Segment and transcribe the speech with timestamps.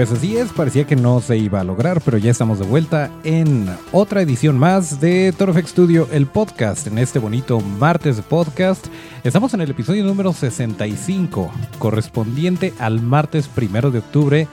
[0.00, 3.10] Pues así es, parecía que no se iba a lograr, pero ya estamos de vuelta
[3.22, 8.86] en otra edición más de Torfex Studio, el podcast, en este bonito martes de podcast.
[9.24, 14.48] Estamos en el episodio número 65, correspondiente al martes primero de octubre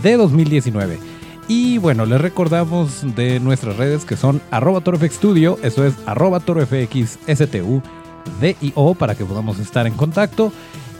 [0.00, 1.00] de 2019.
[1.48, 7.82] Y bueno, les recordamos de nuestras redes que son arroba Studio, eso es arroba torofxstu,
[8.40, 10.52] DIO para que podamos estar en contacto.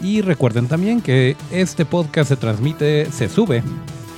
[0.03, 3.63] Y recuerden también que este podcast se transmite, se sube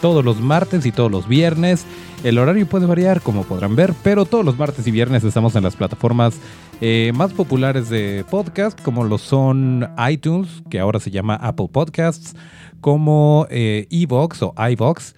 [0.01, 1.87] todos los martes y todos los viernes.
[2.25, 5.63] El horario puede variar, como podrán ver, pero todos los martes y viernes estamos en
[5.63, 6.39] las plataformas
[6.81, 12.35] eh, más populares de podcast, como lo son iTunes, que ahora se llama Apple Podcasts,
[12.81, 15.15] como eh, Evox o iVox,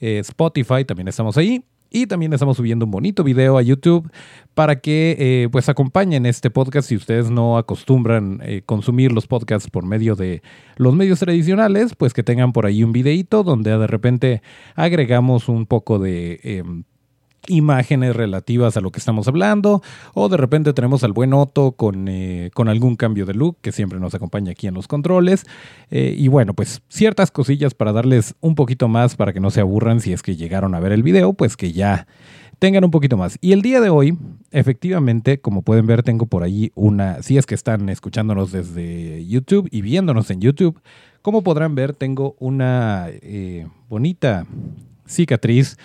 [0.00, 1.64] eh, Spotify, también estamos ahí.
[1.92, 4.10] Y también estamos subiendo un bonito video a YouTube
[4.54, 9.68] para que eh, pues acompañen este podcast si ustedes no acostumbran eh, consumir los podcasts
[9.68, 10.42] por medio de
[10.76, 14.42] los medios tradicionales, pues que tengan por ahí un videito donde de repente
[14.74, 16.84] agregamos un poco de...
[17.48, 19.82] Imágenes relativas a lo que estamos hablando,
[20.14, 23.72] o de repente tenemos al buen Otto con, eh, con algún cambio de look que
[23.72, 25.44] siempre nos acompaña aquí en los controles.
[25.90, 29.60] Eh, y bueno, pues ciertas cosillas para darles un poquito más para que no se
[29.60, 32.06] aburran si es que llegaron a ver el video, pues que ya
[32.62, 33.38] tengan un poquito más.
[33.40, 34.16] Y el día de hoy,
[34.52, 39.68] efectivamente, como pueden ver, tengo por ahí una, si es que están escuchándonos desde YouTube
[39.72, 40.80] y viéndonos en YouTube,
[41.22, 44.46] como podrán ver, tengo una eh, bonita
[45.12, 45.76] cicatriz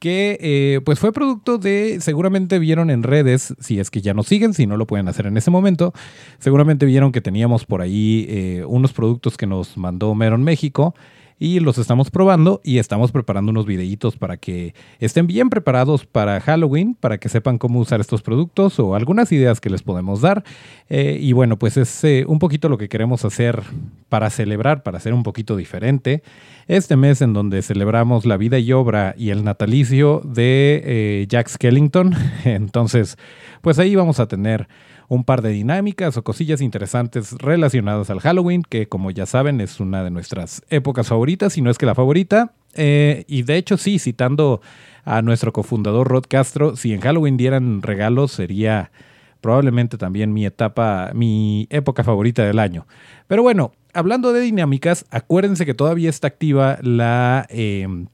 [0.00, 4.26] que eh, pues fue producto de, seguramente vieron en redes, si es que ya nos
[4.26, 5.92] siguen, si no lo pueden hacer en ese momento,
[6.38, 10.94] seguramente vieron que teníamos por ahí eh, unos productos que nos mandó Meron México
[11.40, 16.38] y los estamos probando y estamos preparando unos videitos para que estén bien preparados para
[16.38, 20.44] Halloween, para que sepan cómo usar estos productos o algunas ideas que les podemos dar.
[20.90, 23.62] Eh, y bueno, pues es eh, un poquito lo que queremos hacer
[24.10, 26.22] para celebrar, para hacer un poquito diferente.
[26.68, 31.48] Este mes en donde celebramos la vida y obra y el natalicio de eh, Jack
[31.48, 32.14] Skellington.
[32.44, 33.16] Entonces,
[33.62, 34.68] pues ahí vamos a tener
[35.10, 39.80] un par de dinámicas o cosillas interesantes relacionadas al Halloween, que como ya saben es
[39.80, 42.52] una de nuestras épocas favoritas, si no es que la favorita.
[42.74, 44.60] Eh, y de hecho sí, citando
[45.04, 48.92] a nuestro cofundador Rod Castro, si en Halloween dieran regalos sería
[49.40, 52.86] probablemente también mi etapa, mi época favorita del año.
[53.26, 57.46] Pero bueno, hablando de dinámicas, acuérdense que todavía está activa la...
[57.50, 58.06] Em,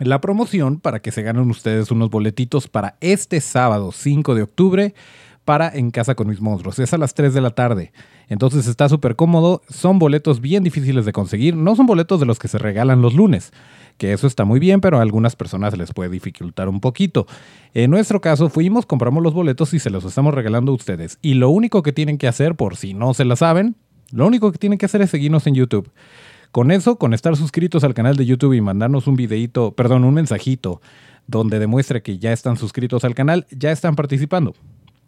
[0.00, 4.94] la promoción para que se ganen ustedes unos boletitos para este sábado 5 de octubre
[5.44, 6.78] para En Casa con mis monstruos.
[6.78, 7.92] Es a las 3 de la tarde.
[8.28, 9.62] Entonces está súper cómodo.
[9.68, 11.56] Son boletos bien difíciles de conseguir.
[11.56, 13.52] No son boletos de los que se regalan los lunes.
[13.98, 17.26] Que eso está muy bien, pero a algunas personas les puede dificultar un poquito.
[17.74, 21.18] En nuestro caso, fuimos, compramos los boletos y se los estamos regalando a ustedes.
[21.22, 23.76] Y lo único que tienen que hacer, por si no se la saben,
[24.12, 25.90] lo único que tienen que hacer es seguirnos en YouTube.
[26.50, 30.14] Con eso, con estar suscritos al canal de YouTube y mandarnos un videito, perdón, un
[30.14, 30.80] mensajito
[31.26, 34.54] donde demuestre que ya están suscritos al canal, ya están participando.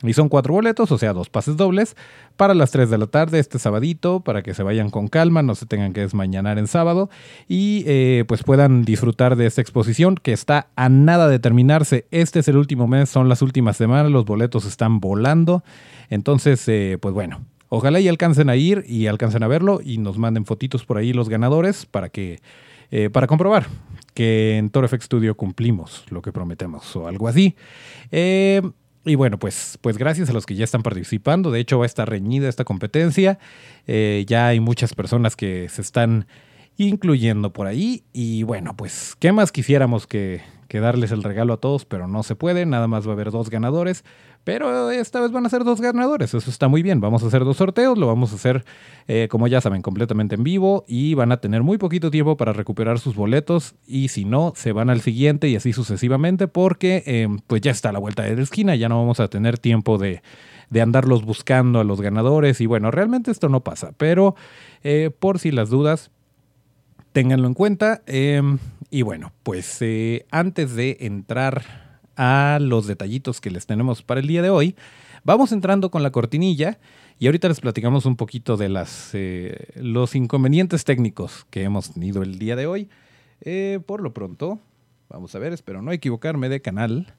[0.03, 1.97] Y son cuatro boletos, o sea, dos pases dobles
[2.37, 5.55] para las 3 de la tarde este sabadito, para que se vayan con calma, no
[5.55, 7.09] se tengan que desmañanar en sábado
[7.49, 12.07] y eh, pues puedan disfrutar de esta exposición que está a nada de terminarse.
[12.11, 15.65] Este es el último mes, son las últimas semanas, los boletos están volando.
[16.11, 17.41] Entonces, eh, pues bueno,
[17.71, 21.15] ojalá y alcancen a ir y alcancen a verlo y nos manden fotitos por ahí
[21.15, 22.41] los ganadores para que,
[22.91, 23.67] eh, para comprobar
[24.13, 27.57] que en Toro Studio cumplimos lo que prometemos o algo así.
[29.07, 31.53] Y bueno, pues, pues gracias a los que ya están participando.
[31.53, 33.39] De hecho, va a estar reñida esta competencia.
[33.87, 36.27] Eh, ya hay muchas personas que se están
[36.77, 38.03] incluyendo por ahí.
[38.13, 41.85] Y bueno, pues, ¿qué más quisiéramos que, que darles el regalo a todos?
[41.85, 42.67] Pero no se puede.
[42.67, 44.05] Nada más va a haber dos ganadores.
[44.47, 47.01] Pero esta vez van a ser dos ganadores, eso está muy bien.
[47.01, 48.65] Vamos a hacer dos sorteos, lo vamos a hacer,
[49.09, 52.53] eh, como ya saben, completamente en vivo y van a tener muy poquito tiempo para
[52.53, 57.41] recuperar sus boletos y si no, se van al siguiente y así sucesivamente porque em,
[57.49, 60.23] pues ya está la vuelta de la esquina, ya no vamos a tener tiempo de,
[60.81, 64.37] andarlos buscando a los ganadores y bueno, realmente esto no pasa, pero
[64.85, 66.13] eh, por si las dudas,
[67.11, 68.03] ténganlo en cuenta.
[68.07, 68.59] Em,
[68.91, 71.86] y bueno, pues eh, antes de entrar
[72.17, 74.77] a los detallitos que les tenemos para el día de hoy,
[75.25, 76.79] vamos entrando con la cortinilla
[77.19, 82.23] y ahorita les platicamos un poquito de las, eh, los inconvenientes técnicos que hemos tenido
[82.23, 82.89] el día de hoy.
[83.41, 84.59] Eh, por lo pronto,
[85.09, 87.15] vamos a ver, espero no equivocarme de canal.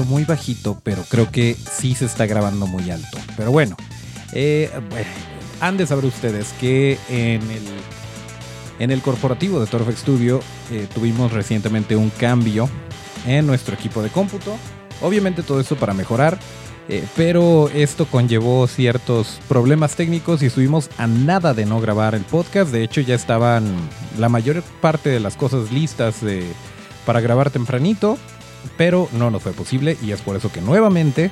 [0.00, 3.18] Muy bajito, pero creo que sí se está grabando muy alto.
[3.36, 3.76] Pero bueno,
[4.32, 4.70] eh,
[5.60, 7.62] han de saber ustedes que en el,
[8.78, 10.40] en el corporativo de Torfex Studio
[10.70, 12.68] eh, tuvimos recientemente un cambio
[13.26, 14.56] en nuestro equipo de cómputo.
[15.02, 16.38] Obviamente todo esto para mejorar,
[16.88, 22.22] eh, pero esto conllevó ciertos problemas técnicos y estuvimos a nada de no grabar el
[22.22, 22.72] podcast.
[22.72, 23.66] De hecho ya estaban
[24.18, 26.16] la mayor parte de las cosas listas
[27.04, 28.16] para grabar tempranito,
[28.76, 31.30] pero no nos fue posible y es por eso que nuevamente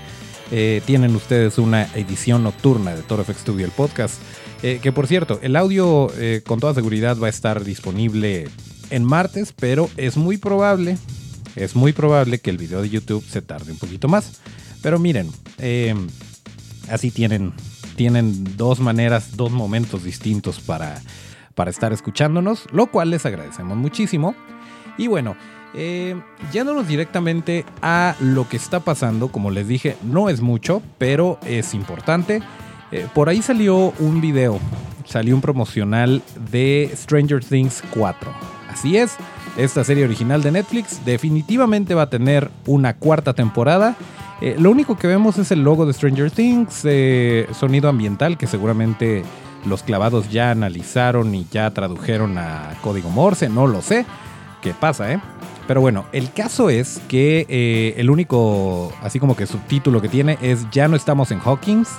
[0.50, 4.20] eh, tienen ustedes una edición nocturna de Toro FX Studio, el podcast.
[4.62, 6.10] Eh, que por cierto, el audio
[6.46, 8.48] con toda seguridad va a estar disponible
[8.90, 10.98] en martes, pero es muy probable
[11.56, 14.40] es muy probable que el video de YouTube se tarde un poquito más.
[14.82, 15.94] Pero miren, eh,
[16.88, 17.52] así tienen,
[17.96, 21.00] tienen dos maneras, dos momentos distintos para,
[21.54, 24.34] para estar escuchándonos, lo cual les agradecemos muchísimo.
[24.96, 25.36] Y bueno,
[25.74, 26.20] eh,
[26.52, 31.74] yéndonos directamente a lo que está pasando, como les dije, no es mucho, pero es
[31.74, 32.42] importante.
[32.92, 34.58] Eh, por ahí salió un video,
[35.04, 38.30] salió un promocional de Stranger Things 4.
[38.68, 39.16] Así es,
[39.56, 43.96] esta serie original de Netflix definitivamente va a tener una cuarta temporada.
[44.40, 48.46] Eh, lo único que vemos es el logo de Stranger Things, eh, sonido ambiental que
[48.46, 49.22] seguramente
[49.66, 54.06] los clavados ya analizaron y ya tradujeron a código Morse, no lo sé.
[54.62, 55.20] ¿Qué pasa, eh?
[55.70, 60.36] Pero bueno, el caso es que eh, el único, así como que subtítulo que tiene
[60.42, 61.90] es Ya no estamos en Hawkins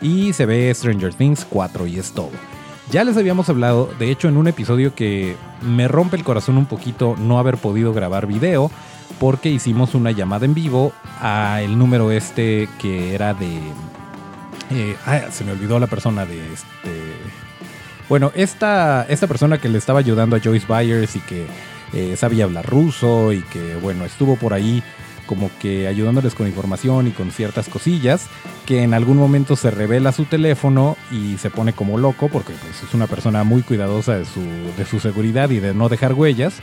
[0.00, 2.30] y se ve Stranger Things 4 y es todo.
[2.90, 6.64] Ya les habíamos hablado, de hecho, en un episodio que me rompe el corazón un
[6.64, 8.70] poquito no haber podido grabar video,
[9.20, 13.58] porque hicimos una llamada en vivo a el número este que era de...
[14.70, 14.96] Eh,
[15.30, 17.12] se me olvidó la persona de este...
[18.08, 21.46] Bueno, esta, esta persona que le estaba ayudando a Joyce Byers y que
[21.92, 24.82] eh, sabía hablar ruso y que, bueno, estuvo por ahí
[25.26, 28.26] como que ayudándoles con información y con ciertas cosillas,
[28.66, 32.82] que en algún momento se revela su teléfono y se pone como loco porque pues,
[32.82, 34.40] es una persona muy cuidadosa de su,
[34.76, 36.54] de su seguridad y de no dejar huellas.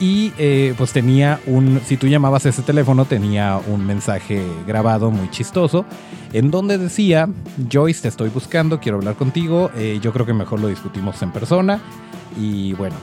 [0.00, 5.10] Y eh, pues tenía un, si tú llamabas a ese teléfono, tenía un mensaje grabado
[5.10, 5.84] muy chistoso,
[6.32, 7.28] en donde decía,
[7.70, 11.32] Joyce, te estoy buscando, quiero hablar contigo, eh, yo creo que mejor lo discutimos en
[11.32, 11.80] persona.
[12.38, 12.94] Y bueno,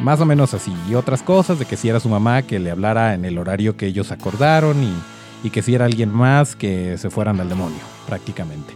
[0.00, 0.72] más o menos así.
[0.88, 3.76] Y otras cosas, de que si era su mamá que le hablara en el horario
[3.76, 8.74] que ellos acordaron y, que si era alguien más que se fueran al demonio, prácticamente.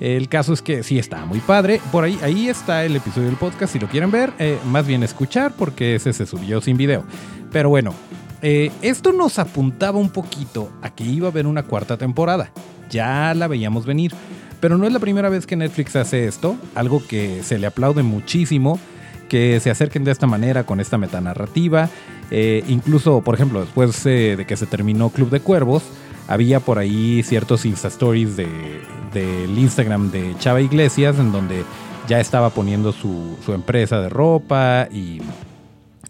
[0.00, 1.80] El caso es que sí está muy padre.
[1.90, 3.72] Por ahí, ahí está el episodio del podcast.
[3.72, 7.04] Si lo quieren ver, eh, más bien escuchar, porque ese se subió sin video.
[7.50, 7.94] Pero bueno,
[8.42, 12.52] eh, esto nos apuntaba un poquito a que iba a haber una cuarta temporada.
[12.90, 14.12] Ya la veíamos venir.
[14.60, 18.02] Pero no es la primera vez que Netflix hace esto, algo que se le aplaude
[18.02, 18.78] muchísimo
[19.30, 21.88] que se acerquen de esta manera con esta metanarrativa.
[22.32, 25.84] Eh, incluso, por ejemplo, después eh, de que se terminó Club de Cuervos,
[26.28, 31.64] había por ahí ciertos Insta Stories del Instagram de Chava Iglesias en donde
[32.08, 35.20] ya estaba poniendo su, su empresa de ropa y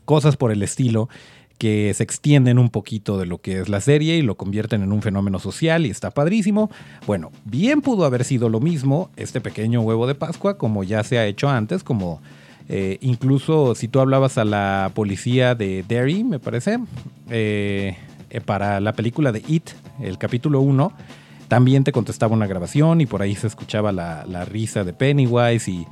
[0.06, 1.10] cosas por el estilo
[1.58, 4.92] que se extienden un poquito de lo que es la serie y lo convierten en
[4.92, 6.70] un fenómeno social y está padrísimo.
[7.06, 11.18] Bueno, bien pudo haber sido lo mismo este pequeño huevo de Pascua como ya se
[11.18, 12.22] ha hecho antes, como
[12.72, 16.78] eh, incluso si tú hablabas a la policía de Derry, me parece,
[17.28, 17.96] eh,
[18.30, 20.92] eh, para la película de It, el capítulo 1,
[21.48, 25.84] también te contestaba una grabación y por ahí se escuchaba la, risa de Pennywise y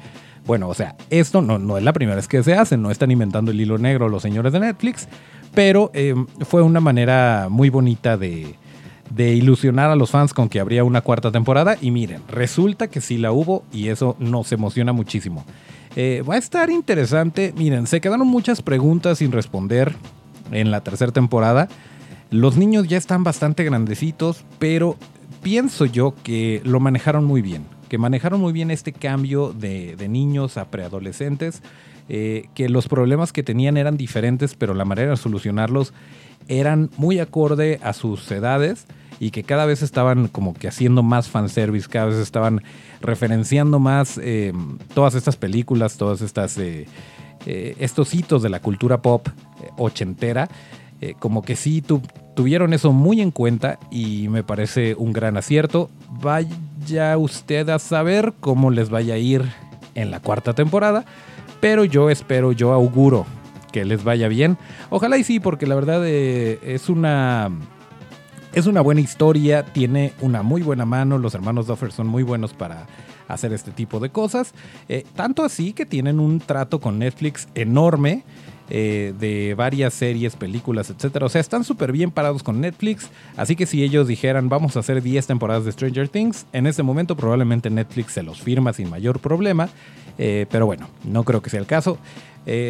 [0.46, 3.10] bueno, o sea, esto no, no, es la primera vez que se hace, no están
[3.10, 5.08] inventando el hilo negro los señores de Netflix,
[5.56, 5.90] pero
[6.42, 8.54] fue una manera muy bonita de,
[9.10, 13.00] de ilusionar a los fans con que habría una cuarta temporada y miren, resulta que
[13.00, 15.44] sí la hubo y eso nos emociona muchísimo.
[15.96, 17.52] Eh, va a estar interesante.
[17.56, 19.94] Miren, se quedaron muchas preguntas sin responder
[20.52, 21.68] en la tercera temporada.
[22.30, 24.96] Los niños ya están bastante grandecitos, pero
[25.42, 27.64] pienso yo que lo manejaron muy bien.
[27.88, 31.62] Que manejaron muy bien este cambio de, niños a preadolescentes.
[32.10, 35.92] Eh, que los problemas que tenían eran diferentes, pero la manera de solucionarlos
[36.48, 38.86] eran muy acorde a sus edades
[39.20, 42.62] y que cada vez estaban como que haciendo más fanservice, cada vez estaban
[43.00, 44.52] referenciando más eh,
[44.94, 46.86] todas estas películas, todas estas eh,
[47.46, 49.28] eh, estos hitos de la cultura pop
[49.76, 50.48] ochentera,
[51.20, 51.82] como que sí
[52.34, 55.90] tuvieron eso muy en cuenta y me parece un gran acierto.
[56.20, 59.44] Vaya usted a saber cómo les vaya a ir
[59.94, 61.04] en la cuarta temporada,
[61.60, 63.26] pero yo espero, yo auguro
[63.70, 64.58] que les vaya bien.
[64.90, 67.52] Ojalá y sí, porque la verdad es una
[68.58, 72.54] es una buena historia, tiene una muy buena mano, los hermanos Duffer son muy buenos
[72.54, 72.86] para
[73.28, 74.52] hacer este tipo de cosas,
[74.88, 78.24] eh, tanto así que tienen un trato con Netflix enorme.
[78.70, 81.24] eh, de varias series, películas, etcétera.
[81.24, 83.08] O sea, están súper bien parados con Netflix.
[83.38, 86.82] Así que si ellos dijeran vamos a hacer 10 temporadas de Stranger Things, en ese
[86.82, 89.70] momento probablemente Netflix se los firma sin mayor problema.
[90.18, 91.96] Eh, pero bueno, no creo que sea el caso.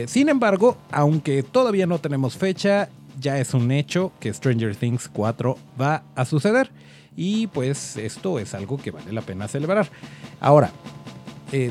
[0.06, 2.88] Sin embargo, aunque todavía no tenemos fecha,
[3.20, 6.70] ya es un hecho que Stranger Things 4 va a suceder.
[7.16, 9.88] Y pues esto es algo que vale la pena celebrar.
[10.40, 10.70] Ahora,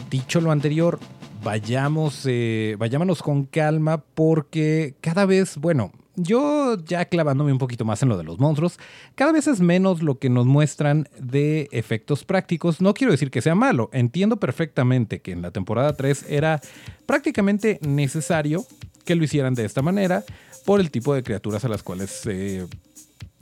[0.10, 1.00] dicho lo anterior,
[1.44, 8.02] vayamos, eh, vayámonos con calma porque cada vez, bueno, yo ya clavándome un poquito más
[8.02, 8.80] en lo de los monstruos,
[9.16, 12.82] cada vez es menos lo que nos muestran de efectos prácticos.
[12.82, 16.60] No quiero decir que sea malo, entiendo perfectamente que en la temporada 3 era
[17.06, 18.66] prácticamente necesario
[19.06, 20.26] que lo hicieran de esta manera
[20.68, 22.68] por el tipo de criaturas a las cuales eh,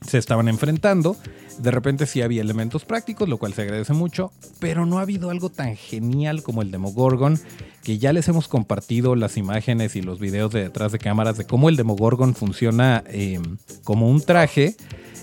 [0.06, 1.18] se estaban enfrentando.
[1.58, 5.32] De repente sí había elementos prácticos, lo cual se agradece mucho, pero no ha habido
[5.32, 7.40] algo tan genial como el Demogorgon,
[7.84, 11.46] que ya les hemos compartido las imágenes y los videos de detrás de cámaras de
[11.48, 14.76] cómo el Demogorgon funciona em, como un traje,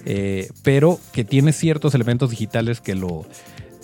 [0.04, 3.24] eh, pero que tiene ciertos elementos digitales que lo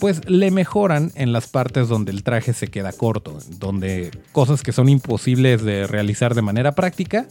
[0.01, 4.73] pues le mejoran en las partes donde el traje se queda corto, donde cosas que
[4.73, 7.27] son imposibles de realizar de manera práctica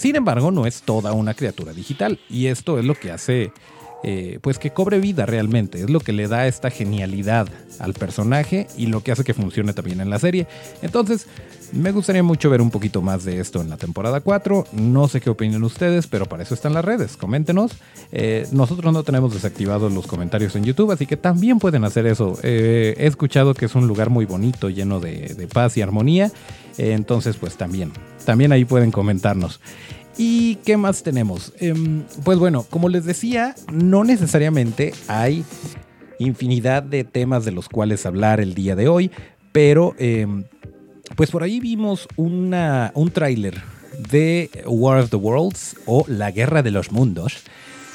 [0.00, 3.52] sin embargo, no es toda una criatura digital y esto es lo que hace
[4.02, 8.66] eh, pues que cobre vida realmente, es lo que le da esta genialidad al personaje
[8.78, 10.46] y lo que hace que funcione también en la serie.
[10.80, 11.26] Entonces,
[11.74, 14.68] me gustaría mucho ver un poquito más de esto en la temporada 4.
[14.72, 17.18] No sé qué opinan ustedes, pero para eso están las redes.
[17.18, 17.72] Coméntenos.
[18.10, 22.38] Eh, nosotros no tenemos desactivados los comentarios en YouTube, así que también pueden hacer eso.
[22.42, 26.32] Eh, he escuchado que es un lugar muy bonito, lleno de paz y armonía.
[26.78, 27.92] Entonces, pues también
[28.24, 29.60] también ahí pueden comentarnos.
[30.16, 31.52] ¿Y qué más tenemos?
[31.58, 35.44] Em, pues bueno, como les decía, no necesariamente hay
[36.18, 39.10] infinidad de temas de los cuales hablar el día de hoy,
[39.52, 40.44] pero em,
[41.16, 43.62] pues por ahí vimos una, un tráiler
[44.10, 47.38] de War of the Worlds o La Guerra de los Mundos,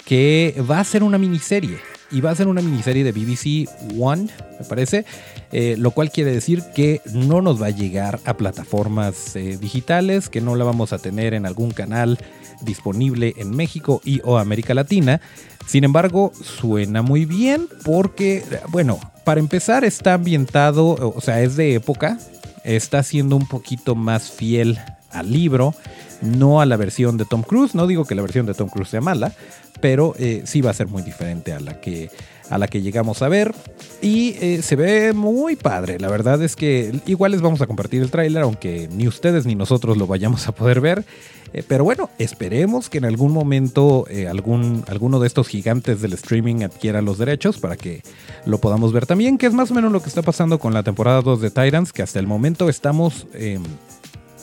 [0.06, 1.78] que va a ser una miniserie
[2.12, 3.70] y va a ser una miniserie de BBC
[4.00, 4.28] One,
[4.60, 5.06] me parece,
[5.52, 10.30] eh, lo cual quiere decir que no nos va a llegar a plataformas eh, digitales,
[10.30, 12.20] que no la vamos a tener en algún canal
[12.62, 15.22] disponible en México y o América Latina.
[15.68, 21.74] Sin embargo, suena muy bien porque, bueno, para empezar está ambientado, o sea, es de
[21.74, 22.20] época,
[22.64, 24.80] está siendo un poquito más fiel
[25.12, 25.74] al libro,
[26.22, 27.76] no a la versión de Tom Cruise.
[27.76, 29.34] No digo que la versión de Tom Cruise sea mala,
[29.82, 32.10] pero eh, sí va a ser muy diferente a la que
[32.48, 33.56] a la que llegamos a ver
[34.04, 36.00] y eh, se ve muy padre.
[36.00, 39.56] La verdad es que igual les vamos a compartir el tráiler, aunque ni ustedes ni
[39.56, 41.06] nosotros lo vayamos a poder ver.
[41.54, 46.62] Eh, pero bueno, esperemos que en algún momento algún, alguno de estos gigantes del streaming
[46.62, 48.04] adquiera los derechos para que
[48.46, 50.84] lo podamos ver también, que es más o menos lo que está pasando con la
[50.84, 53.64] temporada 2 de Titans, que hasta el momento estamos em,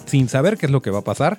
[0.06, 1.38] sin saber qué es lo que va a pasar.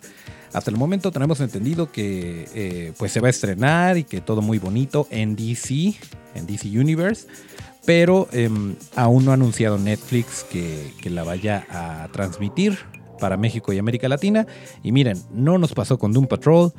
[0.53, 4.41] Hasta el momento tenemos entendido que eh, pues se va a estrenar y que todo
[4.41, 5.95] muy bonito en DC,
[6.35, 7.27] en DC Universe,
[7.85, 12.77] pero em, aún no ha anunciado Netflix que, que la vaya a transmitir
[13.19, 14.45] para México y América Latina.
[14.83, 16.73] Y miren, no nos pasó con Doom Patrol,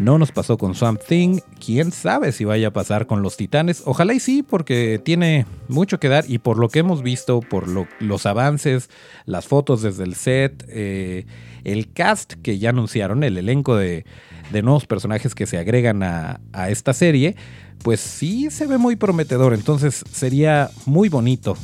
[0.00, 3.82] no nos pasó con Swamp Thing, quién sabe si vaya a pasar con los Titanes.
[3.84, 7.68] Ojalá y sí, porque tiene mucho que dar y por lo que hemos visto, por
[7.68, 8.88] los avances,
[9.26, 11.26] las fotos desde el set, eh,
[11.64, 14.06] el cast que ya anunciaron, el elenco de,
[14.50, 17.36] nuevos personajes que se agregan a, a esta serie,
[17.82, 19.52] pues sí se ve muy prometedor.
[19.52, 21.58] Entonces sería muy bonito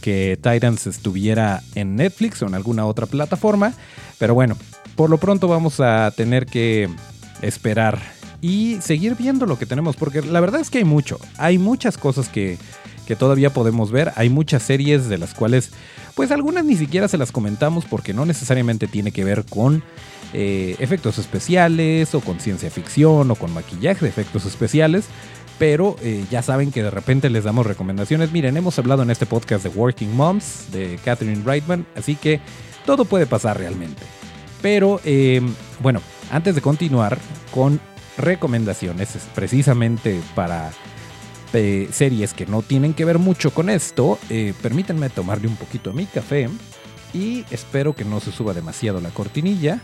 [0.00, 3.74] que Titans estuviera en Netflix o en alguna otra plataforma.
[4.18, 4.56] Pero bueno,
[4.96, 6.88] por lo pronto vamos a tener que
[7.42, 8.00] esperar
[8.40, 11.96] y seguir viendo lo que tenemos, porque la verdad es que hay mucho, hay muchas
[11.96, 12.58] cosas que,
[13.06, 15.70] que todavía podemos ver, hay muchas series de las cuales,
[16.14, 19.84] pues algunas ni siquiera se las comentamos porque no necesariamente tiene que ver con
[20.34, 25.04] eh, efectos especiales o con ciencia ficción o con maquillaje de efectos especiales,
[25.58, 28.32] pero eh, ya saben que de repente les damos recomendaciones.
[28.32, 32.40] Miren, hemos hablado en este podcast de Working Moms, de Catherine Reitman, así que
[32.86, 34.02] todo puede pasar realmente.
[34.62, 36.00] Pero em, bueno,
[36.32, 37.18] antes de continuar
[37.52, 37.78] con
[38.16, 40.72] recomendaciones, precisamente para
[41.52, 45.90] eh, series que no tienen que ver mucho con esto, eh, permítanme tomarle un poquito
[45.90, 46.48] a mi café
[47.12, 49.80] y espero que no se suba demasiado la cortinilla.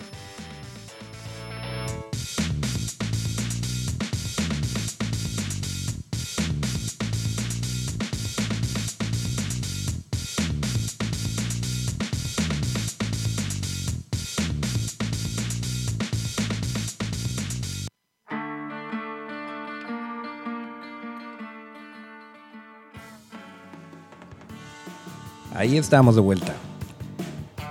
[25.69, 26.55] Ahí estamos de vuelta.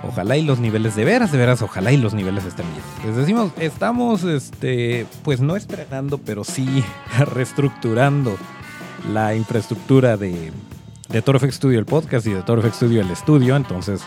[0.04, 2.84] ojalá y los niveles de veras, de veras, ojalá y los niveles estén bien.
[3.04, 6.84] Les decimos, estamos, este, pues no estrenando, pero sí
[7.34, 8.36] reestructurando
[9.12, 10.52] la infraestructura de,
[11.08, 13.56] de ToroFX Studio el podcast y de ToroFX Studio el estudio.
[13.56, 14.02] Entonces,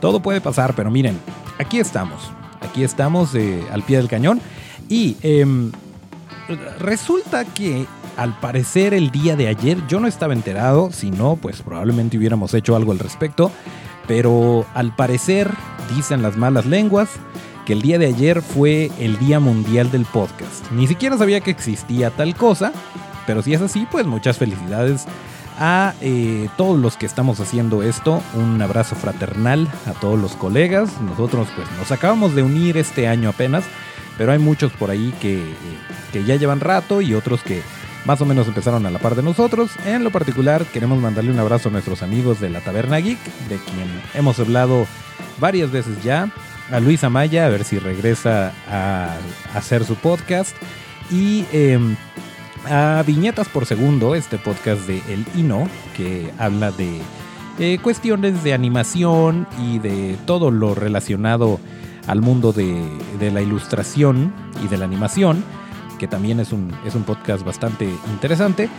[0.00, 1.16] todo puede pasar, pero miren,
[1.60, 2.32] aquí estamos.
[2.60, 4.40] Aquí estamos eh, al pie del cañón.
[4.88, 5.70] Y em,
[6.80, 11.62] resulta que al parecer el día de ayer yo no estaba enterado, si no, pues
[11.62, 13.50] probablemente hubiéramos hecho algo al respecto.
[14.06, 15.50] Pero al parecer,
[15.94, 17.10] dicen las malas lenguas,
[17.64, 20.70] que el día de ayer fue el Día Mundial del Podcast.
[20.72, 22.72] Ni siquiera sabía que existía tal cosa,
[23.26, 25.06] pero si es así, pues muchas felicidades
[25.58, 28.22] a eh, todos los que estamos haciendo esto.
[28.34, 31.00] Un abrazo fraternal a todos los colegas.
[31.02, 33.64] Nosotros pues nos acabamos de unir este año apenas,
[34.18, 35.56] pero hay muchos por ahí que, eh,
[36.12, 37.62] que ya llevan rato y otros que
[38.04, 39.70] más o menos empezaron a la par de nosotros.
[39.84, 43.56] En lo particular, queremos mandarle un abrazo a nuestros amigos de la Taberna Geek, de
[43.56, 44.86] quien hemos hablado
[45.38, 46.30] varias veces ya.
[46.70, 49.16] A Luis Amaya, a ver si regresa a,
[49.54, 50.56] hacer su podcast.
[51.10, 51.96] Y em,
[52.70, 57.00] a Viñetas por Segundo, este podcast de El Hino, que habla de
[57.58, 61.58] eh, cuestiones de animación y de todo lo relacionado
[62.06, 62.82] al mundo de,
[63.18, 64.32] de la ilustración
[64.64, 65.44] y de la animación
[66.00, 68.70] que también es un, es un podcast bastante interesante.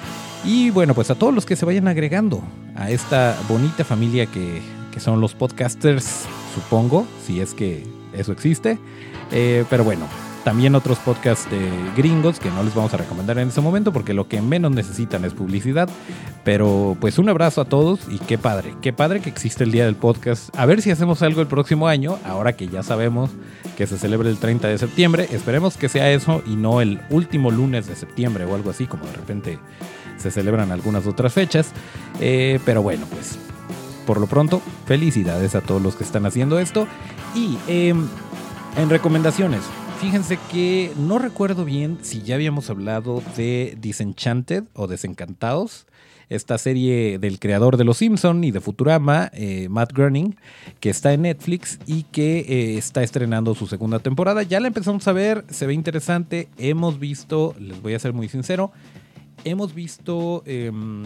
[0.43, 2.41] Y bueno, pues a todos los que se vayan agregando
[2.75, 4.59] a esta bonita familia que,
[4.91, 6.25] que son los podcasters,
[6.55, 8.79] supongo, si es que eso existe.
[9.31, 10.07] Eh, pero bueno,
[10.43, 14.13] también otros podcasts de gringos que no les vamos a recomendar en este momento porque
[14.13, 15.89] lo que menos necesitan es publicidad.
[16.43, 19.85] Pero pues un abrazo a todos y qué padre, qué padre que existe el día
[19.85, 20.55] del podcast.
[20.57, 23.29] A ver si hacemos algo el próximo año, ahora que ya sabemos
[23.77, 25.27] que se celebra el 30 de septiembre.
[25.31, 29.05] Esperemos que sea eso y no el último lunes de septiembre o algo así, como
[29.05, 29.59] de repente
[30.18, 31.72] se celebran algunas otras fechas.
[32.20, 33.37] Eh, pero bueno, pues
[34.05, 36.87] por lo pronto, felicidades a todos los que están haciendo esto.
[37.35, 38.07] Y em,
[38.77, 39.61] en recomendaciones,
[40.01, 45.85] fíjense que no recuerdo bien si ya habíamos hablado de Disenchanted o Desencantados,
[46.27, 50.37] esta serie del creador de Los Simpson y de Futurama, eh, Matt Groening,
[50.79, 54.42] que está en Netflix y que eh, está estrenando su segunda temporada.
[54.42, 56.50] Ya la empezamos a ver, se ve interesante.
[56.57, 58.72] Hemos visto, les voy a ser muy sincero,
[59.44, 61.03] hemos visto em,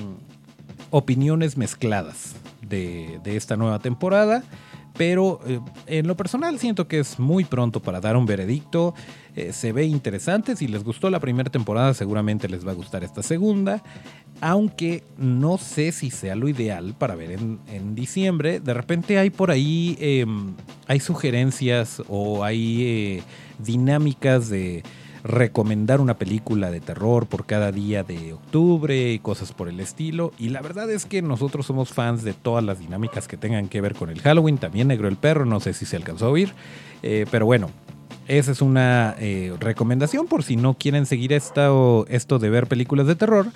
[0.92, 4.42] opiniones mezcladas de, de esta nueva temporada
[4.98, 8.94] pero eh, en lo personal siento que es muy pronto para dar un veredicto.
[9.36, 13.04] Eh, se ve interesante, si les gustó la primera temporada seguramente les va a gustar
[13.04, 13.84] esta segunda,
[14.40, 18.60] aunque no sé si sea lo ideal para ver en, diciembre.
[18.60, 20.54] De repente hay por ahí, em,
[20.88, 23.24] hay sugerencias o hay eh,
[23.60, 24.84] dinámicas de
[25.26, 30.32] recomendar una película de terror por cada día de octubre y cosas por el estilo.
[30.38, 33.82] Y la verdad es que nosotros somos fans de todas las dinámicas que tengan que
[33.82, 34.60] ver con el Halloween.
[34.60, 36.54] También Negro el Perro, no sé si se alcanzó a oír.
[37.02, 37.72] Eh, pero bueno,
[38.28, 43.08] esa es una eh, recomendación por si no quieren seguir esto, esto de ver películas
[43.08, 43.48] de terror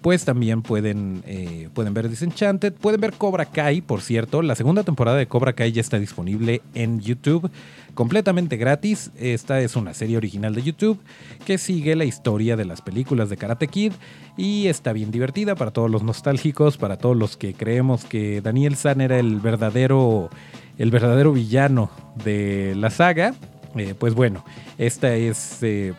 [0.00, 4.84] pues también pueden, eh, pueden ver Disenchanted, pueden ver Cobra Kai, por cierto, la segunda
[4.84, 7.50] temporada de Cobra Kai ya está disponible en YouTube,
[7.94, 9.10] completamente gratis.
[9.18, 11.00] Esta es una serie original de YouTube
[11.44, 13.92] que sigue la historia de las películas de Karate Kid
[14.36, 18.76] y está bien divertida para todos los nostálgicos, para todos los que creemos que Daniel
[18.76, 20.30] San era el verdadero,
[20.78, 21.90] el verdadero villano
[22.22, 23.34] de la saga.
[23.76, 24.44] Eh, pues bueno,
[24.78, 25.94] esta es eh,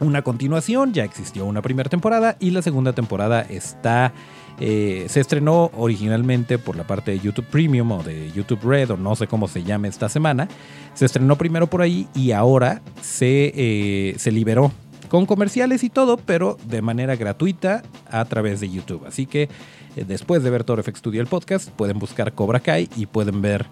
[0.00, 4.12] una continuación, ya existió una primera temporada y la segunda temporada está...
[4.60, 8.96] Eh, se estrenó originalmente por la parte de YouTube Premium o de YouTube Red o
[8.96, 10.46] no sé cómo se llame esta semana.
[10.94, 14.70] Se estrenó primero por ahí y ahora se, eh, se liberó
[15.08, 19.04] con comerciales y todo, pero de manera gratuita a través de YouTube.
[19.06, 19.48] Así que
[19.96, 23.42] eh, después de ver Toro FX Studio el podcast, pueden buscar Cobra Kai y pueden
[23.42, 23.66] ver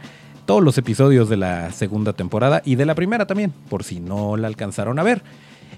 [0.47, 4.37] todos los episodios de la segunda temporada y de la primera también, por si no
[4.37, 5.23] la alcanzaron a ver.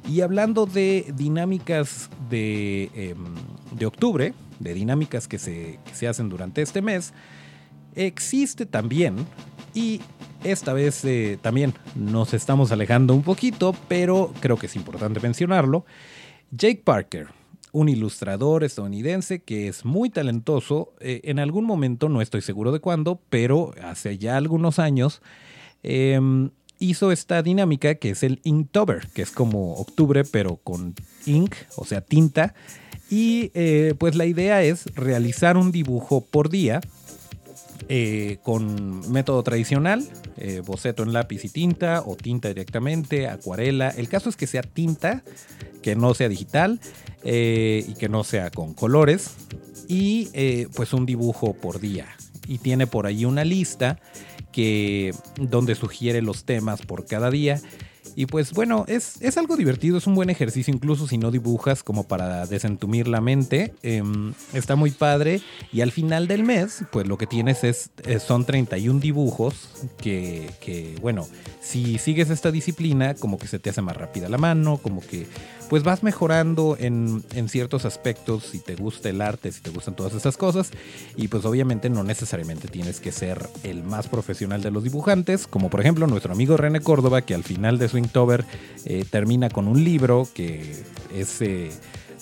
[0.09, 3.25] Y hablando de dinámicas de, em,
[3.73, 7.15] de octubre, de dinámicas que se, se, hacen durante este mes,
[7.95, 9.27] existe también,
[9.73, 10.01] y
[10.45, 15.87] esta vez eh, también nos estamos alejando un poquito, pero creo que es importante mencionarlo,
[16.51, 17.29] Jake Parker,
[17.73, 22.81] un ilustrador estadounidense que es muy talentoso, eh, en algún momento, no estoy seguro de
[22.81, 25.23] cuándo, pero hace ya algunos años,
[25.83, 26.21] eh,
[26.85, 30.95] hizo esta dinámica que es el Inktober, que es como octubre pero con
[31.27, 32.55] ink, o sea, tinta.
[33.11, 36.81] Y eh, pues la idea es realizar un dibujo por día
[37.89, 43.91] eh, con método tradicional, eh, boceto en lápiz y tinta o tinta directamente, acuarela.
[43.91, 45.23] El caso es que sea tinta,
[45.83, 46.81] que no sea digital
[47.25, 49.31] y que no sea con colores.
[49.87, 50.29] Y
[50.75, 52.09] pues un dibujo por día.
[52.47, 53.99] Y tiene por ahí una lista
[54.55, 57.61] que, donde sugiere los temas por cada día.
[58.17, 61.83] Y pues bueno, es, es, algo divertido, es un buen ejercicio incluso si no dibujas
[61.83, 63.75] como para desentumir la mente.
[63.83, 65.41] Em, está muy padre
[65.73, 67.91] y al final del mes pues lo que tienes es,
[68.25, 71.27] son 31 dibujos que, que, bueno,
[71.61, 75.27] si sigues esta disciplina como que se te hace más rápida la mano, como que
[75.75, 79.97] pues vas mejorando en, en, ciertos aspectos si te gusta el arte, si te gustan
[79.97, 80.71] todas esas cosas.
[81.17, 85.71] Y pues obviamente no necesariamente tienes que ser el más profesional de los dibujantes, como
[85.71, 88.45] por ejemplo nuestro amigo René Córdoba, que al final de Swingtober
[88.85, 91.73] eh, termina con un libro que es, eh,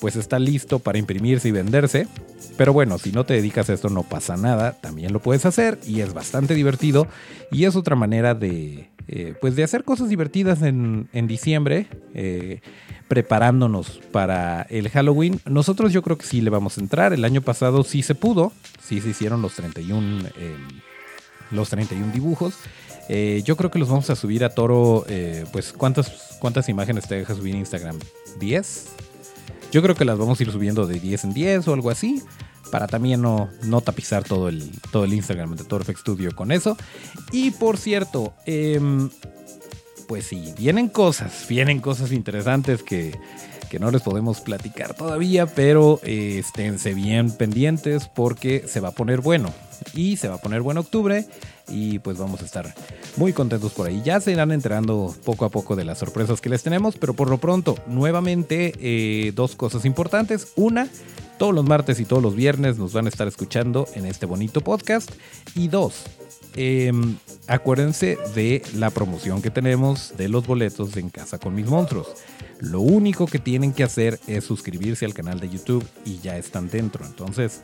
[0.02, 2.08] pues está listo para imprimirse y venderse.
[2.56, 5.78] Pero bueno, si no te dedicas a esto no pasa nada, también lo puedes hacer
[5.86, 7.06] y es bastante divertido
[7.52, 11.86] y es otra manera de, eh, pues de hacer cosas divertidas en, en diciembre.
[12.14, 12.60] Eh,
[13.06, 15.38] preparándonos para el Halloween.
[15.44, 17.12] Nosotros yo creo que sí le vamos a entrar.
[17.12, 20.56] El año pasado sí se pudo, sí se hicieron los 31, eh,
[21.52, 22.54] los 31 dibujos.
[23.08, 25.04] Eh, yo creo que los vamos a subir a Toro.
[25.52, 27.98] Pues, ¿cuántas, ¿cuántas imágenes te deja subir Instagram?
[28.40, 29.11] ¿10?
[29.72, 32.22] Yo creo que las vamos a ir subiendo de 10 en 10 o algo así.
[32.70, 36.76] Para también no, no tapizar todo el, todo el Instagram de Toro Studio con eso.
[37.32, 38.80] Y por cierto, eh,
[40.06, 43.18] pues sí, vienen cosas, vienen cosas interesantes que,
[43.80, 49.22] no les podemos platicar todavía, pero eh, esténse bien pendientes porque se va a poner
[49.22, 49.50] bueno.
[49.94, 51.26] Y se va a poner bueno octubre
[51.68, 52.74] y pues vamos a estar
[53.16, 54.02] muy contentos por ahí.
[54.04, 57.28] Ya se irán enterando poco a poco de las sorpresas que les tenemos, pero por
[57.28, 60.48] lo pronto, nuevamente, eh, dos cosas importantes.
[60.56, 60.88] Una,
[61.38, 64.60] todos los martes y todos los viernes nos van a estar escuchando en este bonito
[64.60, 65.10] podcast.
[65.54, 66.04] Y dos,
[66.54, 67.16] Em,
[67.46, 72.08] acuérdense de la promoción que tenemos de los boletos en Casa con mis monstruos.
[72.60, 76.68] Lo único que tienen que hacer es suscribirse al canal de YouTube y ya están
[76.68, 77.04] dentro.
[77.06, 77.62] Entonces,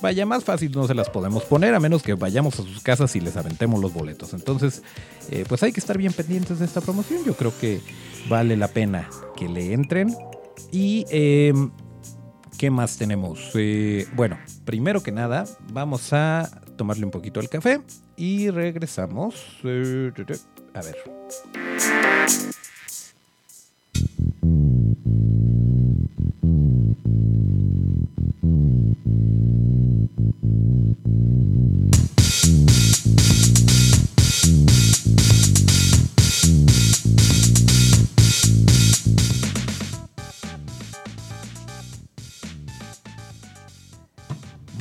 [0.00, 3.14] vaya, más fácil no se las podemos poner a menos que vayamos a sus casas
[3.16, 4.34] y les aventemos los boletos.
[4.34, 4.82] Entonces,
[5.30, 7.24] eh, pues hay que estar bien pendientes de esta promoción.
[7.24, 7.80] Yo creo que
[8.28, 10.14] vale la pena que le entren.
[10.72, 11.70] Y, em,
[12.58, 13.50] ¿qué más tenemos?
[13.54, 17.80] Eh, bueno, primero que nada, vamos a tomarle un poquito al café
[18.16, 19.34] y regresamos.
[19.64, 20.12] Eh,
[20.74, 20.96] a ver.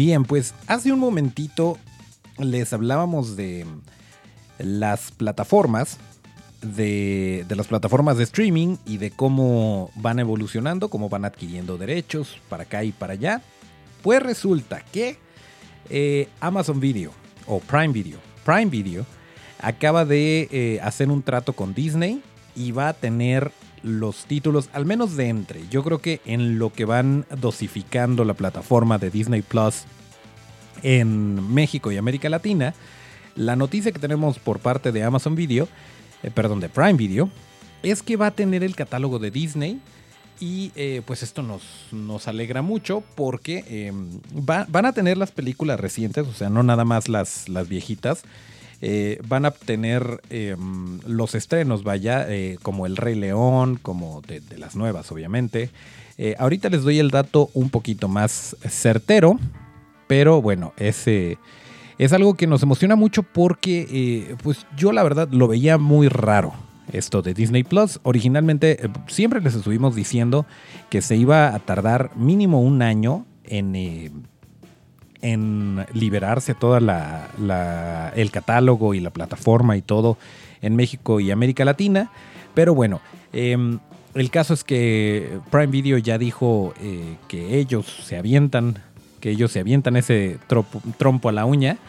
[0.05, 1.79] Bien, pues hace un momentito
[2.37, 3.65] les hablábamos de
[4.59, 5.97] las plataformas,
[6.61, 12.65] de, las plataformas de streaming y de cómo van evolucionando, cómo van adquiriendo derechos para
[12.65, 13.41] acá y para allá.
[14.03, 15.17] Pues resulta que
[15.89, 17.09] eh, Amazon Video
[17.47, 19.07] o Prime Video, Prime Video
[19.59, 22.21] acaba de eh, hacer un trato con Disney
[22.55, 25.67] y va a tener los títulos, al menos de entre.
[25.69, 29.85] Yo creo que en lo que van dosificando la plataforma de Disney Plus
[30.85, 32.75] en México y América Latina,
[33.35, 35.67] la noticia que tenemos por parte de Amazon Video,
[36.21, 37.29] eh, perdón, de Prime Video,
[37.81, 39.81] es que va a tener el catálogo de Disney.
[40.39, 44.19] Y eh, pues esto nos, nos, alegra mucho porque em,
[44.67, 48.23] van a tener las películas recientes, o sea, no nada más las, las viejitas.
[48.81, 52.27] Eh, van a tener em, los estrenos, vaya,
[52.61, 55.71] como El Rey León, como de, de las nuevas, obviamente.
[56.37, 59.39] ahorita les doy el dato un poquito más certero.
[60.07, 61.37] Pero bueno, ese
[61.97, 66.09] es algo que nos emociona mucho porque eh, pues yo la verdad lo veía muy
[66.09, 66.53] raro
[66.91, 67.99] esto de Disney Plus.
[68.03, 70.45] Originalmente eh, siempre les estuvimos diciendo
[70.89, 74.11] que se iba a tardar mínimo un año en, eh,
[75.21, 80.17] en liberarse todo la, el catálogo y la plataforma y todo
[80.61, 82.11] en México y América Latina.
[82.53, 83.79] Pero bueno, em,
[84.13, 86.73] el caso es que Prime Video ya dijo
[87.27, 88.79] que ellos se avientan
[89.25, 90.37] que ellos se avientan ese
[90.99, 91.79] trompo a la uña.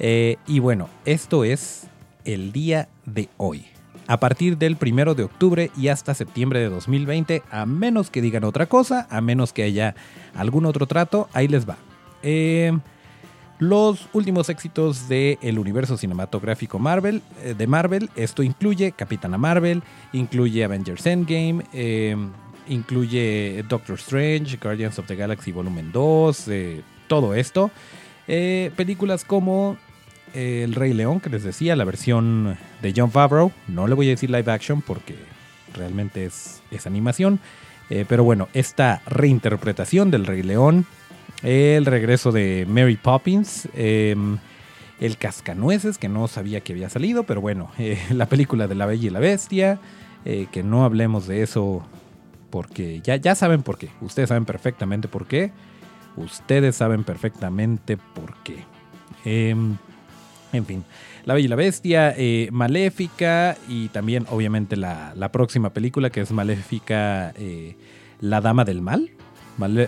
[0.00, 1.86] Eh, y bueno, esto es
[2.24, 3.64] el día de hoy.
[4.08, 8.42] A partir del primero de octubre y hasta septiembre de 2020, a menos que digan
[8.42, 9.94] otra cosa, a menos que haya
[10.34, 11.76] algún otro trato, ahí les va.
[12.24, 12.76] Eh,
[13.60, 20.64] los últimos éxitos del universo cinematográfico Marvel, eh, de Marvel, esto incluye Capitana Marvel, incluye
[20.64, 21.62] Avengers Endgame,
[22.68, 27.70] incluye Doctor Strange, Guardians of the Galaxy Volumen 2, eh, todo esto.
[28.28, 29.76] Eh, películas como
[30.34, 33.52] eh, El Rey León, que les decía, la versión de John Favreau.
[33.66, 35.16] No le voy a decir live action porque
[35.74, 37.40] realmente es, es animación.
[38.08, 40.86] pero bueno, esta reinterpretación del Rey León,
[41.42, 43.68] el regreso de Mary Poppins.
[43.74, 44.38] Em,
[45.00, 47.70] El Cascanueces, que no sabía que había salido, pero bueno,
[48.10, 49.80] la película de La Bella y la Bestia,
[50.24, 51.82] que no hablemos de eso
[52.50, 55.52] porque ya, ya saben por qué, ustedes saben perfectamente por qué,
[56.16, 58.64] ustedes saben perfectamente por qué.
[59.24, 59.76] Em,
[60.52, 60.84] en fin,
[61.24, 66.20] La Bella y la Bestia, eh, Maléfica y también obviamente la, la, próxima película que
[66.20, 67.32] es Maléfica,
[68.20, 69.10] La Dama del Mal,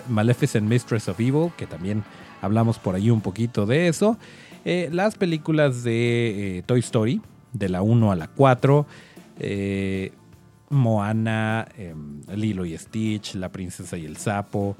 [0.09, 2.03] Maleficent Mistress of Evil, que también
[2.41, 4.17] hablamos por ahí un poquito de eso.
[4.65, 7.21] Eh, las películas de eh, Toy Story,
[7.51, 8.85] de la 1 a la 4,
[9.39, 10.11] eh,
[10.75, 14.75] Moana, em, Lilo y Stitch, La Princesa y el Sapo,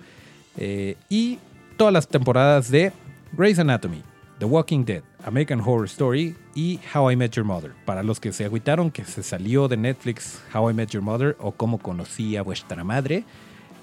[1.10, 1.40] y
[1.78, 2.92] todas las temporadas de
[3.34, 4.04] Grey's Anatomy,
[4.40, 7.72] The Walking Dead, American Horror Story y How I Met Your Mother.
[7.86, 11.38] Para los que se agüitaron que se salió de Netflix How I Met Your Mother
[11.40, 13.24] o Cómo conocí a vuestra madre,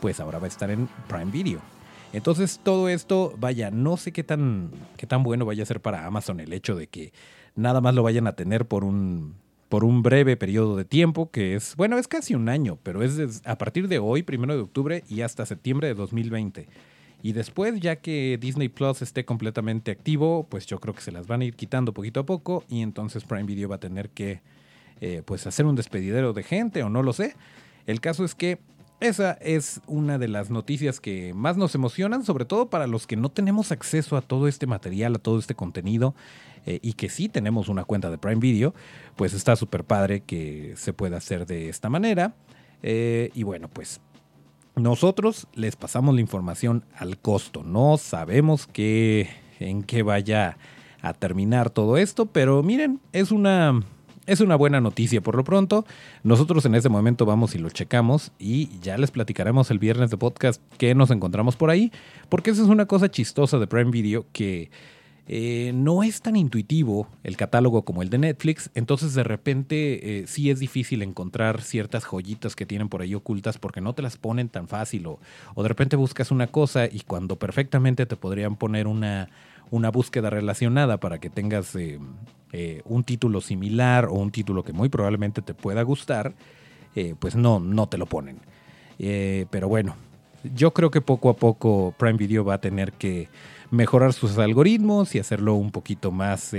[0.01, 1.61] pues ahora va a estar en Prime Video.
[2.13, 6.07] Entonces todo esto, vaya, no sé qué tan, qué tan bueno vaya a ser para
[6.07, 7.13] Amazon el hecho de que
[7.55, 9.35] nada más lo vayan a tener por un,
[9.71, 13.41] por un breve periodo de tiempo, que es, bueno, es casi un año, pero es
[13.47, 16.67] a partir de hoy, primero de octubre, y hasta septiembre de 2020.
[17.23, 21.29] Y después, ya que Disney Plus esté completamente activo, pues yo creo que se las
[21.29, 24.41] van a ir quitando poquito a poco y entonces Prime Video va a tener que
[25.01, 27.37] eh, pues hacer un despedidero de gente o no lo sé.
[27.87, 28.59] El caso es que
[29.01, 33.17] esa es una de las noticias que más nos emocionan, sobre todo para los que
[33.17, 36.15] no tenemos acceso a todo este material, a todo este contenido,
[36.67, 38.75] eh, y que sí tenemos una cuenta de Prime Video,
[39.17, 42.35] pues está súper padre que se pueda hacer de esta manera.
[42.83, 44.01] Eh, y bueno, pues
[44.77, 47.63] nosotros les pasamos la información al costo.
[47.63, 50.59] No sabemos qué, en qué vaya
[51.03, 53.83] a terminar todo esto, pero miren, es una
[54.31, 55.85] es una buena noticia por lo pronto.
[56.23, 60.17] Nosotros en este momento vamos y lo checamos y ya les platicaremos el viernes de
[60.17, 61.91] podcast que nos encontramos por ahí,
[62.29, 64.71] porque esa es una cosa chistosa de Prime Video que...
[65.33, 70.27] Eh, no es tan intuitivo el catálogo como el de Netflix, entonces de repente eh,
[70.27, 74.17] sí es difícil encontrar ciertas joyitas que tienen por ahí ocultas porque no te las
[74.17, 75.21] ponen tan fácil o,
[75.55, 79.29] o de repente buscas una cosa y cuando perfectamente te podrían poner una,
[79.71, 82.01] una búsqueda relacionada para que tengas eh,
[82.53, 86.35] eh, un título similar o un título que muy probablemente te pueda gustar,
[86.95, 88.39] eh, pues no, no te lo ponen.
[89.51, 89.97] pero bueno,
[90.55, 93.29] yo creo que poco a poco Prime Video va a tener que
[93.71, 96.55] mejorar sus algoritmos y hacerlo un poquito más,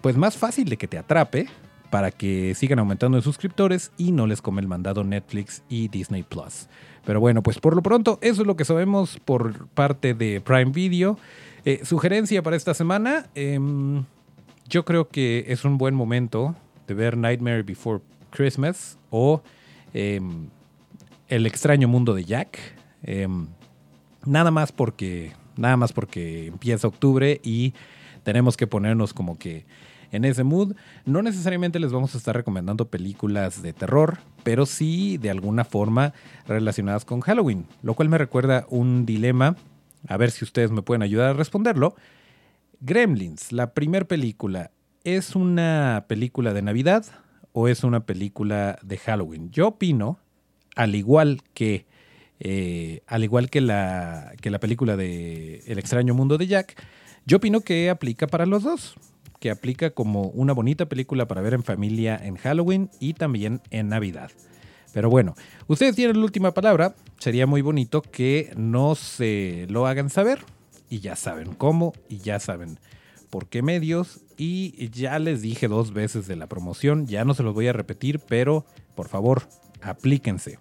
[0.00, 1.48] pues más fácil de que te atrape
[1.90, 6.22] para que sigan aumentando de suscriptores y no les come el mandado Netflix y Disney
[6.22, 6.68] Plus.
[7.04, 10.72] Pero bueno, pues por lo pronto eso es lo que sabemos por parte de Prime
[10.72, 11.18] Video.
[11.66, 14.04] Eh, sugerencia para esta semana, em,
[14.68, 16.54] yo creo que es un buen momento
[16.86, 18.00] de ver Nightmare Before
[18.30, 19.42] Christmas o
[19.92, 20.46] em,
[21.28, 22.60] El extraño mundo de Jack.
[23.02, 23.48] Em,
[24.24, 27.74] nada más porque nada más porque empieza octubre y
[28.22, 29.66] tenemos que ponernos como que
[30.12, 30.76] en ese mood.
[31.04, 36.12] No necesariamente les vamos a estar recomendando películas de terror, pero sí de alguna forma
[36.46, 39.56] relacionadas con Halloween, lo cual me recuerda un dilema,
[40.08, 41.94] a ver si ustedes me pueden ayudar a responderlo.
[42.80, 44.70] Gremlins, la primera película,
[45.04, 47.06] ¿es una película de Navidad
[47.52, 49.50] o es una película de Halloween?
[49.50, 50.18] Yo opino,
[50.74, 51.86] al igual que...
[52.38, 56.76] Eh, al igual que la, que la película de El extraño mundo de Jack,
[57.24, 58.94] yo opino que aplica para los dos
[59.40, 63.88] que aplica como una bonita película para ver en familia en Halloween y también en
[63.88, 64.30] Navidad.
[64.96, 65.34] Pero bueno,
[65.66, 66.94] ustedes tienen la última palabra.
[67.18, 70.38] Sería muy bonito que nos lo hagan saber.
[70.88, 72.78] Y ya saben cómo y ya saben
[73.28, 74.20] por qué medios.
[74.38, 77.06] Y ya les dije dos veces de la promoción.
[77.08, 79.42] Ya no se los voy a repetir, pero por favor,
[79.82, 80.58] aplíquense.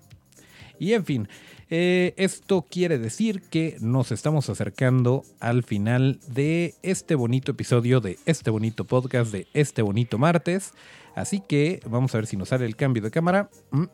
[0.80, 1.30] Y en fin,
[1.69, 8.19] eh, esto quiere decir que nos estamos acercando al final de este bonito episodio, de
[8.26, 10.74] este bonito podcast, de este bonito martes.
[11.15, 13.50] Así que vamos a ver si nos sale el cambio de cámara.
[13.71, 13.86] Mm.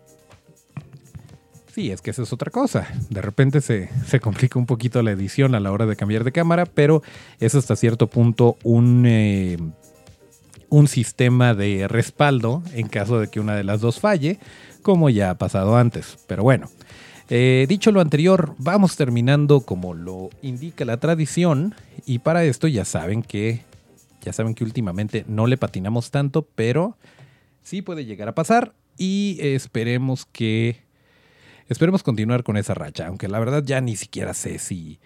[1.73, 2.87] Sí, es que esa es otra cosa.
[3.09, 6.65] De repente se, complica un poquito la edición a la hora de cambiar de cámara,
[6.65, 7.01] pero
[7.39, 9.57] es hasta cierto punto un, eh,
[10.67, 14.37] un sistema de respaldo en caso de que una de las dos falle,
[14.81, 16.17] como ya ha pasado antes.
[16.27, 16.69] Pero bueno,
[17.29, 21.73] eh, dicho lo anterior, vamos terminando como lo indica la tradición
[22.05, 23.61] y para esto ya saben que
[24.21, 26.97] ya saben que últimamente no le patinamos tanto, pero
[27.63, 30.90] sí puede llegar a pasar y esperemos que
[31.71, 34.99] esperemos continuar con esa racha, aunque la verdad ya ni siquiera sé si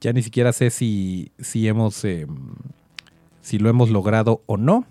[0.00, 2.54] ya ni siquiera sé si si hemos em,
[3.42, 4.86] si lo hemos logrado o no,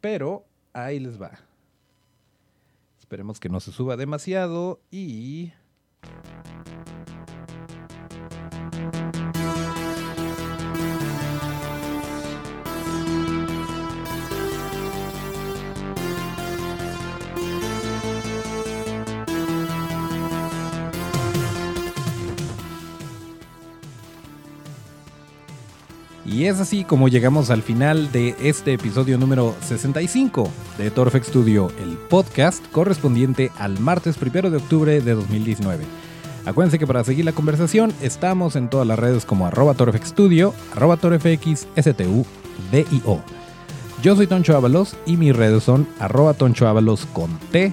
[0.00, 1.32] pero ahí les va.
[3.00, 5.52] Esperemos que no se suba demasiado y
[26.24, 31.70] Y es así como llegamos al final de este episodio número 65 de Torfex Studio,
[31.82, 35.84] el podcast correspondiente al martes 1 de octubre de 2019.
[36.44, 40.54] Acuérdense que para seguir la conversación estamos en todas las redes como arroba Torfex Studio,
[40.72, 40.98] arroba.
[44.02, 47.72] Yo soy Toncho Ábalos y mis redes son arroba Toncho Ábalos con T.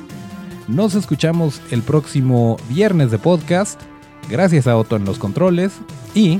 [0.68, 3.80] Nos escuchamos el próximo viernes de podcast.
[4.28, 5.74] Gracias a Otto en los controles
[6.14, 6.40] y